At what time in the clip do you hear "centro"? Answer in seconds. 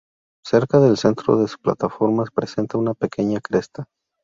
0.97-1.37